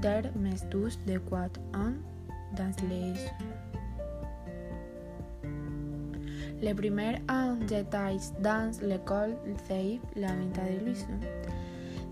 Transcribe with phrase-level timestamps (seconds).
[0.00, 1.94] inter mes dus de 4 ans
[2.56, 3.14] dans les
[6.62, 9.36] Le primer an j'étais dans l'école
[9.68, 11.20] CEIP la venta de Luison.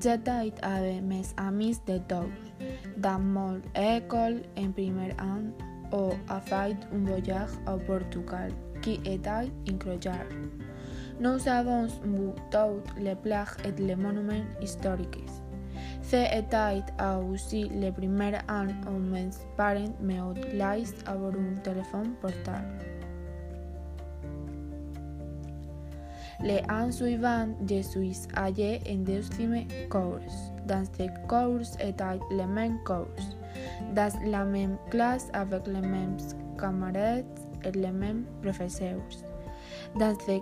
[0.00, 2.32] J'étais avec mes amis de tous,
[2.96, 5.52] dans mon école en primer an
[5.92, 10.50] o a fait un voyage au Portugal qui était incroyable.
[11.20, 15.42] Nous avons vu toutes les plaques et les monuments historiques.
[16.12, 16.84] C'était
[17.30, 22.68] aussi le premier an où mes parents me laissent avoir un téléphone portable.
[26.42, 30.18] Les ans suivants, je suis allé en deuxième cours.
[30.66, 33.06] Dans ce cours était le même cours,
[33.94, 36.18] dans la même classe avec les mêmes
[36.60, 37.24] camarades
[37.64, 39.00] et les mêmes professeurs.
[39.98, 40.38] Dans ce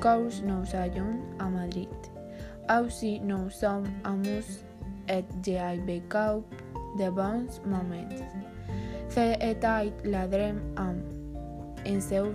[0.00, 1.88] cours, nous allions à Madrid.
[2.70, 4.62] Aussi, nous sommes amusés
[5.08, 6.42] et j'ai vécu
[6.98, 8.08] de bons moments.
[9.08, 11.00] C'était la dream am
[11.86, 12.34] en Seoul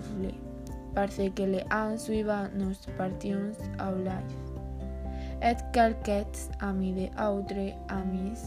[0.95, 4.37] parce que les ans suivants nous partions au live.
[5.41, 8.39] Et quelques amis de autres amis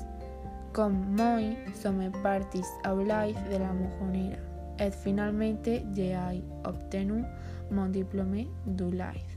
[0.72, 4.36] com moi som partis au live de la mojonera.
[4.78, 6.16] Et finalmente j'ai
[6.64, 7.24] obtenu
[7.70, 9.35] mon diplôme du live.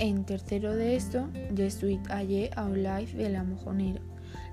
[0.00, 1.20] En tercero de esto,
[1.56, 4.00] je suis allé au live de la mojonera.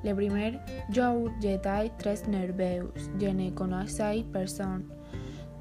[0.04, 0.60] Le primer
[0.92, 2.92] jour, j'étais très nerveux.
[3.20, 4.84] Je ne connaissais personne.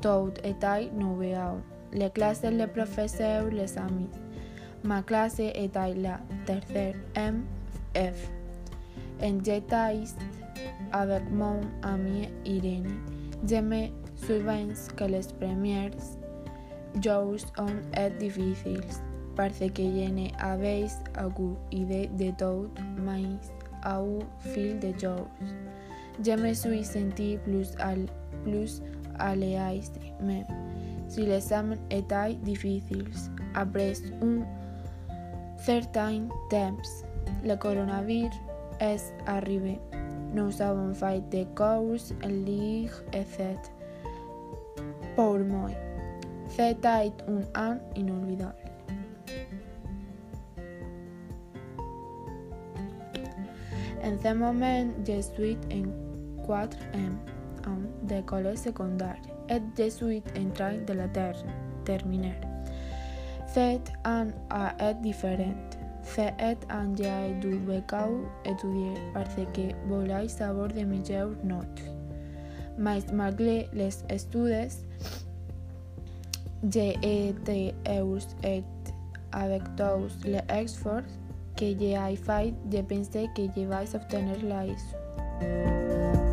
[0.01, 1.61] Tout était nouveau.
[1.93, 4.11] Les classes, les professeurs, les amis.
[4.85, 8.31] Ma classe était la tercera MF.
[9.23, 10.05] En j'étais
[10.93, 13.01] avec mon ami Irene.
[13.49, 15.91] Je me souviens que les premiers
[17.03, 18.29] jours ont été
[19.39, 20.11] parce que je
[20.43, 20.87] n'avais
[21.25, 22.69] aucune idée de tout,
[23.01, 23.39] mais
[23.87, 25.29] au fil de jours,
[26.21, 27.95] je me suis senti plus à,
[28.43, 28.83] plus
[29.37, 30.45] l'aise même
[31.07, 33.05] si les examens étaient difficiles.
[33.55, 34.43] Après un
[35.57, 36.77] certain temps,
[37.45, 38.35] le coronavirus
[38.81, 39.79] est arrivé.
[40.35, 43.55] Nous avons fait des courses en ligne, etc.
[45.15, 45.71] Pour moi,
[46.49, 48.78] c'était un an inolvidable.
[54.05, 60.79] En ce moment, je suis en 4e an d'école secondaire et je suis en train
[60.87, 61.09] de la
[61.85, 62.35] terminer.
[63.47, 65.55] Cet an a été différent.
[66.03, 71.83] Cet an j'ai dû beaucoup étudier parce que voulais savoir de meilleures notes.
[72.79, 74.71] Mais malgré les études,
[76.71, 77.75] j'ai été
[78.45, 78.63] et
[79.33, 81.03] avec tous les efforts
[81.57, 86.28] que j'ai fait, je pensais que je vais obtenir la ISO.